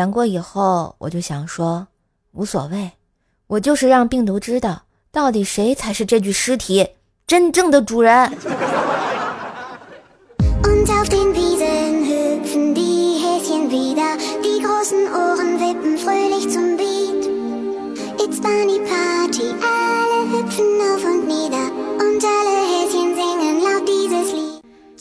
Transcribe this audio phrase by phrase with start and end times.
[0.00, 1.86] 难过以后，我就想说，
[2.32, 2.92] 无所谓，
[3.48, 6.88] 我就是让病毒知道，到底谁才是这具尸体
[7.26, 8.32] 真正的主人。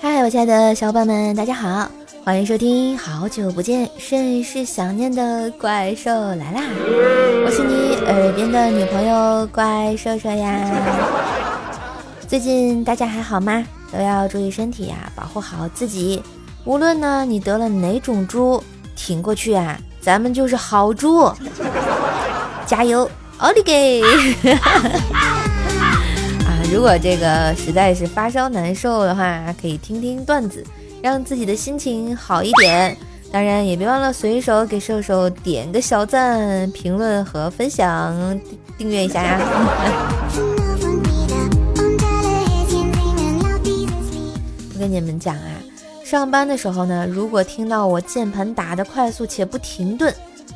[0.00, 1.90] 嗨，我亲爱的小伙伴们，大家好。
[2.24, 6.62] 欢迎收听，好久不见，甚是想念的怪兽来啦！
[7.44, 10.70] 我是你耳边的女朋友怪兽兽呀。
[12.26, 13.62] 最近大家还好吗？
[13.92, 16.22] 都要注意身体呀，保护好自己。
[16.64, 18.64] 无论呢你得了哪种猪，
[18.96, 21.30] 挺过去啊，咱们就是好猪。
[22.64, 23.06] 加油，
[23.36, 24.00] 奥利给！
[26.40, 30.64] 啊，如果这个实在是发烧难受的话，可以听听段子。
[31.04, 32.96] 让自己的心情好一点，
[33.30, 38.40] 当然也别忘了随手给瘦瘦点个小赞、评论和分享、
[38.78, 39.38] 订阅一下呀。
[44.72, 45.60] 我跟你们讲啊，
[46.02, 50.10] 上班的时候呢，如果听到我键盘打的快速且不停顿，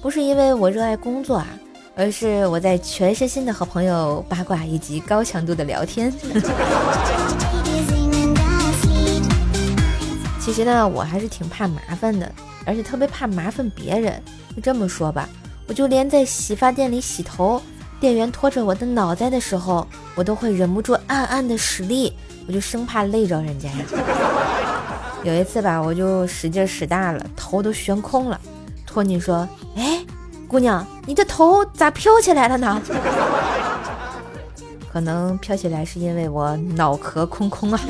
[0.00, 1.46] 不是因为我热爱工作啊，
[1.94, 6.10] 而是我在全身心的和朋友八卦以及高强度的聊天。
[10.50, 12.28] 其实呢，我还是挺怕麻烦的，
[12.66, 14.20] 而且特别怕麻烦别人。
[14.56, 15.28] 就这么说吧，
[15.68, 17.62] 我就连在洗发店里洗头，
[18.00, 22.12] 店员拖着我的脑袋的时候，我都会忍不住暗暗的使力，
[22.48, 23.76] 我就生怕累着人家呀。
[25.22, 28.40] 有一次吧，我就使劲使大了，头都悬空了。
[28.84, 29.48] 托尼说
[29.78, 30.04] ：“哎，
[30.48, 32.82] 姑娘，你的头咋飘起来了呢？”
[34.92, 37.80] 可能飘起来是因为我脑壳空空啊。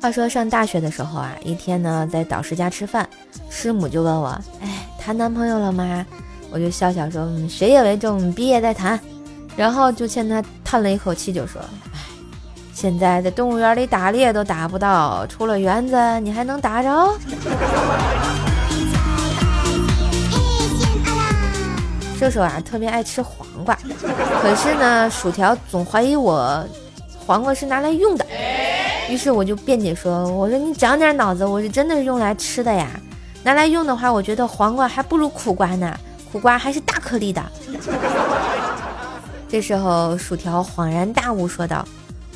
[0.00, 3.08] 话说上大学的时候啊，一天呢在导师家吃饭，
[3.50, 4.28] 师母就问我
[4.62, 6.04] ：“哎，谈男朋友了吗？”
[6.50, 8.98] 我就笑笑说：“嗯，学业为重，毕业再谈。”
[9.56, 11.60] 然后就见他叹了一口气，就说
[11.92, 11.98] ：“哎，
[12.74, 17.18] 现在在动物园里打猎都打不到，出了园子你还能打着？”
[22.18, 23.77] 射手啊，特别爱吃黄瓜，
[24.48, 26.66] 可是呢，薯条总怀疑我
[27.26, 28.24] 黄瓜是拿来用的，
[29.10, 32.88] 于是我就辩解说：“我说你长点脑子，我是真的是用来吃的呀，
[33.44, 35.94] 拿来用的话，我觉得黄瓜还不如苦瓜呢，
[36.32, 37.44] 苦瓜还是大颗粒的。
[39.50, 41.86] ”这时候，薯条恍然大悟说道：“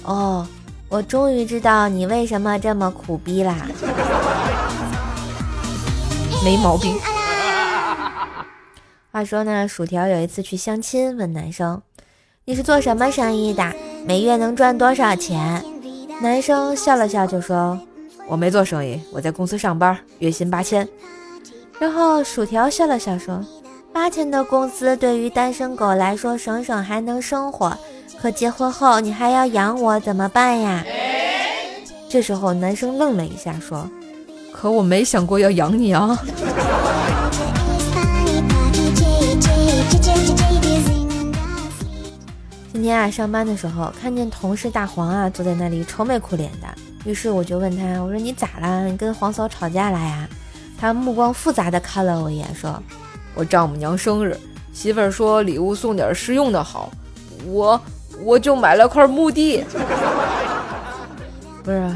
[0.05, 0.47] 哦，
[0.91, 3.57] 我终于知道你为什么这么苦逼啦，
[6.45, 6.95] 没毛病。”
[9.11, 11.81] 话说呢，薯条有一次去相亲，问男生
[12.45, 13.63] ：“你是做什么生意的？
[14.05, 15.63] 每月能赚多少钱？”
[16.21, 17.79] 男生笑了笑就说
[18.27, 20.89] ：“我没做生意，我在公司上班，月薪八千。”
[21.79, 23.41] 然后薯条笑了笑说
[23.95, 27.79] ：“八千的工资对于单身狗来说省省还能生活，
[28.21, 30.85] 可结婚后你还要养我，怎么办呀？”
[32.11, 33.89] 这时候男生愣了一下说
[34.53, 36.19] ：“可我没想过要养你啊。
[42.83, 46.67] ”今天啊，上班的时候看见同事大黄啊坐在那里愁眉苦脸的，
[47.05, 48.87] 于是我就问他，我说你咋了？
[48.87, 50.29] 你跟黄嫂吵架了呀？
[50.81, 52.83] 他目光复杂的看了我一眼，说
[53.37, 54.37] ：“我丈母娘生日，
[54.73, 56.91] 媳妇儿说礼物送点实用的好，
[57.47, 57.81] 我
[58.25, 59.65] 我就买了块墓地。
[61.63, 61.89] ”不是，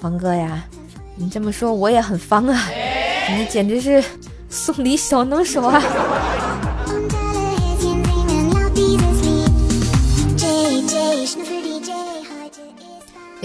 [0.00, 0.64] 黄哥呀，
[1.16, 2.58] 你这么说我也很方啊，
[3.36, 4.02] 你简直是
[4.48, 5.82] 送礼小能手啊！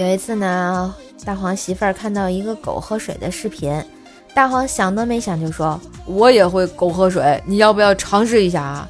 [0.00, 0.94] 有一次呢，
[1.26, 3.70] 大黄媳妇儿看到一个狗喝水的视频，
[4.32, 8.88] 大黄想都没想就说：“我也会狗喝水，你要不要尝试一下啊？”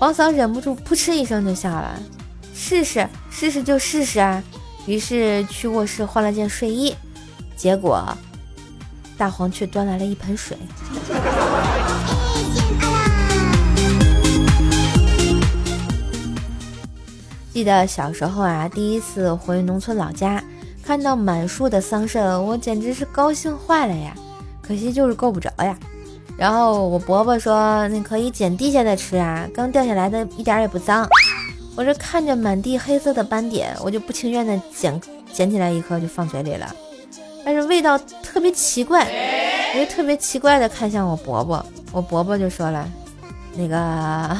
[0.00, 1.96] 黄嫂忍不住扑哧一声就笑了
[2.52, 4.42] ：“试试，试试就试试啊！”
[4.84, 6.92] 于是去卧室换了件睡衣，
[7.56, 8.02] 结果
[9.16, 10.58] 大黄却端来了一盆水。
[17.52, 20.40] 记得小时候啊，第一次回农村老家，
[20.88, 24.14] 看到满树的桑葚，我简直是高兴坏了呀！
[24.62, 25.78] 可惜就是够不着呀。
[26.34, 31.06] 然后我伯伯说：“那可以捡地下的吃啊，刚掉下来的一点也不脏。”
[31.76, 34.98] 我这看着满地黑色的斑点，我就不情愿的捡
[35.30, 36.74] 捡起来一颗就放嘴里了，
[37.44, 39.06] 但是味道特别奇怪，
[39.74, 41.62] 我就特别奇怪的看向我伯伯，
[41.92, 42.88] 我伯伯就说了
[43.54, 44.34] ：“那个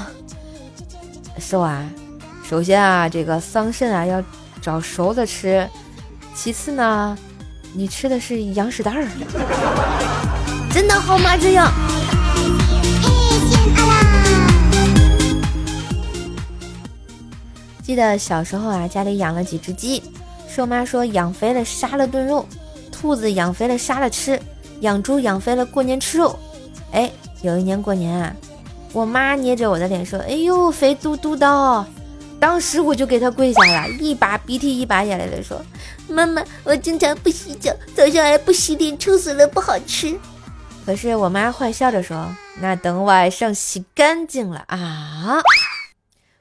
[1.38, 1.86] 瘦啊。”
[2.42, 4.24] 首先啊，这个桑葚啊要
[4.62, 5.68] 找熟的吃，
[6.40, 7.18] 其次呢，
[7.74, 9.08] 你吃的是羊屎蛋儿，
[10.72, 11.36] 真的好吗？
[11.36, 11.68] 这样。
[17.82, 20.00] 记得小时候啊，家里养了几只鸡，
[20.48, 22.46] 瘦妈说养肥了杀了炖肉，
[22.92, 24.40] 兔子养肥了杀了吃，
[24.82, 26.38] 养猪养肥了过年吃肉。
[26.92, 27.10] 哎，
[27.42, 28.32] 有一年过年啊，
[28.92, 31.84] 我妈捏着我的脸说：“哎呦，肥嘟嘟的。”
[32.40, 35.60] 当时我就给他跪下了，一把鼻涕一把眼泪的说
[36.08, 40.18] ：“妈妈，我经常不洗脚，早上还不洗脸，臭死了，不好吃。”
[40.86, 45.40] 可是我妈坏笑着说：“那等晚上洗干净了啊。”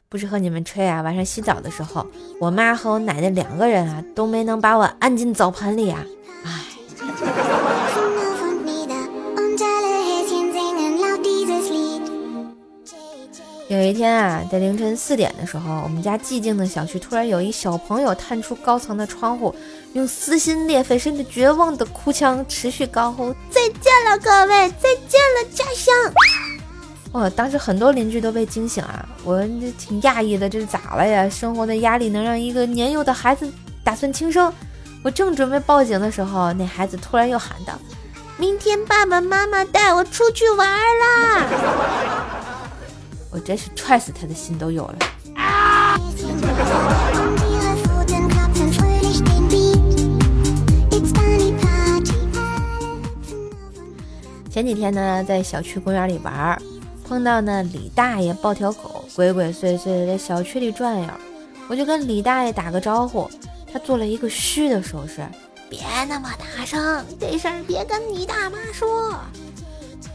[0.10, 1.02] 不是和你们吹啊！
[1.02, 2.08] 晚上洗澡的时候，
[2.40, 6.06] 我妈和我奶奶两个人啊，都没能把我按进澡盆里啊！
[6.46, 7.67] 唉。
[13.70, 19.54] 有一天啊，在凌晨四点的时候，我们家寂静的小区突然有一小朋友探出高层的窗户，
[19.92, 24.70] 用撕心裂肺甚至绝望的哭腔持续高呼：“再见了，各位！
[24.70, 25.94] 再见了，家乡！”
[27.12, 29.06] 哦，当时很多邻居都被惊醒啊！
[29.26, 29.42] 我
[29.78, 31.28] 挺讶异的，这是咋了呀？
[31.30, 33.52] 生活的压力能让一个年幼的孩子
[33.84, 34.54] 打算轻生？
[35.04, 37.74] 我正准备报警的时候，那孩子突然又喊道
[38.38, 41.46] ：“明天爸爸妈妈带我出去玩啦！”
[43.38, 44.98] 我真是踹死他的心都有了。
[54.50, 56.60] 前几天呢，在小区公园里玩。
[57.08, 61.08] 碰到呢李大爷抱条狗，鬼鬼祟祟的在小区里转悠，
[61.70, 63.30] 我就跟李大爷打个招呼，
[63.72, 65.26] 他做了一个嘘的手势，
[65.70, 65.80] 别
[66.10, 69.16] 那么大声，这事儿别跟你大妈说。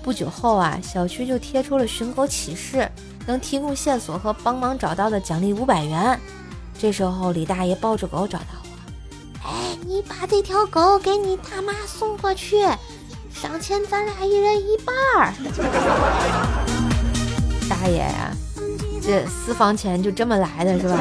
[0.02, 2.90] 不久后啊，小区就贴出了寻狗启事，
[3.26, 6.18] 能提供线索和帮忙找到的奖励五百元。
[6.78, 12.66] 这时候李大爷抱着狗找到我，哎，你把这条狗给你大妈送过去，
[13.32, 15.32] 赏钱咱俩一人一半儿。
[17.68, 18.32] 大爷呀，
[19.00, 20.98] 这私房钱就这么来的是吧？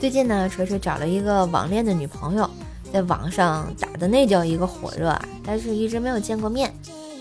[0.00, 2.48] 最近呢，锤锤找了一个网恋的女朋友，
[2.92, 6.72] 在网上打的那叫一个火热啊，但是一直没有见过面。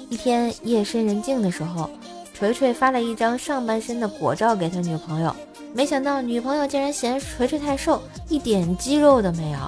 [0.09, 1.89] 一天夜深人静的时候，
[2.33, 5.35] 锤锤发了一张上半身的果照给他女朋友，
[5.73, 9.59] 没想到女朋友竟然嫌锤锤太瘦，一点肌肉都没有。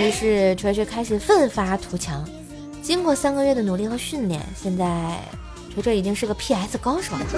[0.00, 2.24] 于是锤锤开始奋发图强。
[2.82, 5.18] 经过三个月的努力和训练，现在
[5.72, 7.20] 锤锤已经是个 PS 高手了。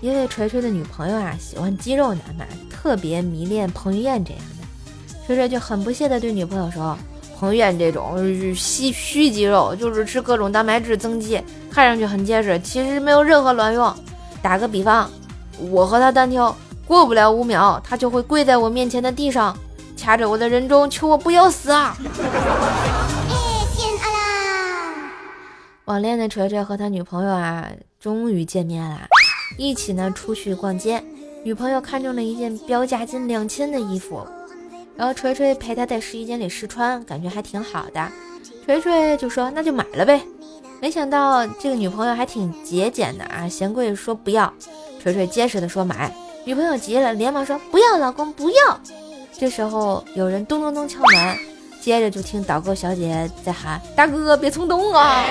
[0.00, 2.44] 因为锤锤的女朋友啊喜欢肌肉男嘛，
[2.84, 4.66] 特别迷恋彭于晏这样的，
[5.26, 6.94] 锤锤就很不屑的对女朋友说
[7.40, 8.18] ：“彭于晏这种
[8.54, 13.90] 虚虚肌肉，就是吃各种蛋白质增肌，看上去很结实，其实没有任何卵用。
[14.42, 15.10] 打个比方，
[15.70, 16.54] 我和他单挑。”
[16.86, 19.56] 过不了五秒，他就会跪在我面前的地上，
[19.96, 21.96] 掐着我的人中，求我不要死啊！
[25.86, 27.66] 网恋的锤锤和他女朋友啊，
[27.98, 29.08] 终于见面了，
[29.56, 31.02] 一起呢出去逛街。
[31.44, 34.26] 女朋友看中了一件标价近两千的衣服，
[34.96, 38.08] 然后锤锤陪她在试衣间里试穿，感觉还挺好的。
[38.64, 40.22] 锤锤就说那就买了呗。
[40.80, 44.50] 没想到这个女朋友还挺节俭的啊，嫌贵说不要，
[45.02, 46.10] 锤锤结实的说买。
[46.46, 48.80] 女朋友急了，连忙说：“不要，老公，不要！”
[49.38, 51.38] 这时候有人咚咚咚敲门，
[51.78, 55.26] 接着就听导购小姐在喊：“大哥，别冲动啊，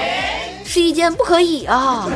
[0.63, 2.07] 试衣间不可以啊！”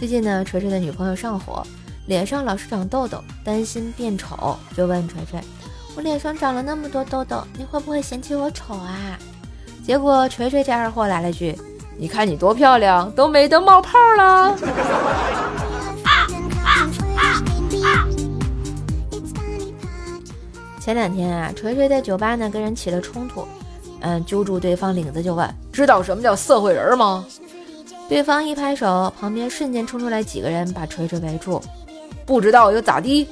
[0.00, 1.62] 最近呢，锤锤的女朋友上火，
[2.06, 5.38] 脸上老是长痘痘，担心变丑，就问锤锤
[5.94, 9.18] ：“我脸上长了那么多痘痘，你会不会嫌弃我丑啊？”
[9.84, 11.54] 结果锤锤这二货来了句。
[11.98, 14.56] 你看你多漂亮，都美得冒泡了。
[20.80, 23.46] 前两天啊，锤锤在酒吧呢跟人起了冲突，
[24.00, 27.22] 嗯，揪住对方领子就问：“知道什么叫社会人吗？”
[28.10, 31.62] 对方一拍手，旁边瞬间冲出来几个人把锤锤围住。
[32.26, 33.28] 不知道又咋地？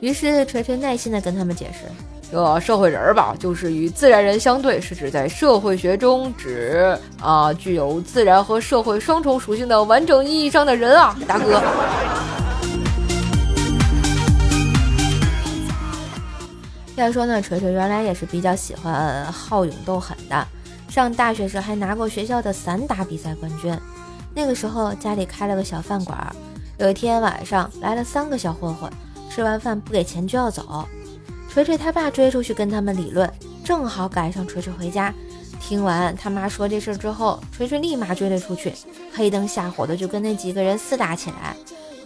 [0.00, 1.86] 于是锤锤耐心的跟他们解释。
[2.30, 11.62] 这社会人儿吧，就是与自然人相对，是指在社会学中指啊具有自然和社会双重属性的完整意义上的人啊，大哥。
[16.96, 20.46] 要说呢，锤锤原来也是比较喜欢好勇斗狠的，
[20.90, 23.74] 上大学时还拿过学校的散打比赛冠军。
[24.34, 26.34] 那个时候家里开了个小饭馆，
[26.78, 28.90] 有一天晚上来了三个小混混，
[29.30, 30.86] 吃完饭不给钱就要走。
[31.48, 33.28] 锤锤他爸追出去跟他们理论
[33.64, 35.12] ：“正好赶上锤锤回家。
[35.60, 38.72] 听完他妈说这事之后，锤锤立马追了出去，
[39.12, 41.54] 黑灯瞎火的就跟那几个人厮打起来。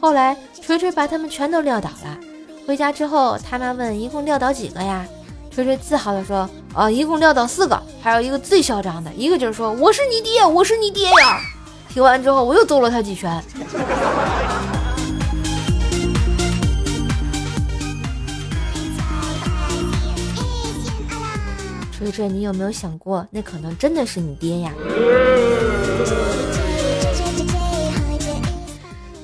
[0.00, 2.18] 后来锤锤把他们全都撂倒了。
[2.66, 5.06] 回家之后，他妈问一共撂倒几个呀？
[5.50, 11.40] 锤锤自豪的说：“啊，一共撂倒四个，还有一个最嚣张的，一个就是说我是你爹，我是你爹呀。”
[11.94, 13.40] 听完之后，我又揍了他几拳。
[21.96, 24.72] 锤锤，你有没有想过，那可能真的是你爹呀？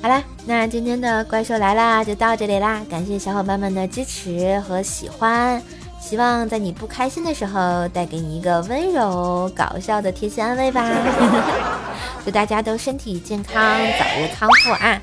[0.01, 5.61] 好啦，那今天的怪兽来啦就到这里啦，感谢小伙伴们的支持和喜欢，
[5.99, 10.89] 希望在你不开心的时候带给你一个温柔搞笑的贴心安慰吧。
[12.23, 13.61] 祝大家都身体健康，
[13.99, 15.01] 早日康复啊！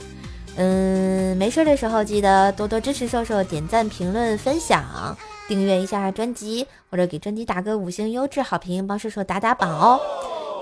[0.57, 5.17] 嗯，没事的时候记得多多支持瘦瘦，点赞、评论、分享。
[5.49, 9.99] 订阅一下专辑，或者给专辑打个五星优质好评，帮瘦瘦打打榜哦。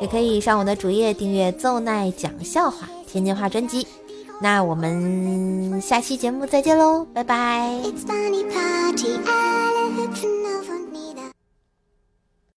[0.00, 3.86] 也可以上我的主页订阅奏奈讲笑话天津话专辑。
[4.40, 7.80] 那我们下期节目再见喽，拜拜。
[7.82, 8.04] It's